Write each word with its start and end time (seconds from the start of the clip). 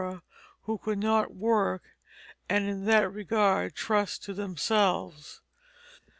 who 0.63 0.79
could 0.79 0.97
not 0.97 1.35
work, 1.35 1.83
and 2.49 2.67
in 2.67 2.85
that 2.85 3.13
regard 3.13 3.75
trust 3.75 4.23
to 4.23 4.33
themselves." 4.33 5.41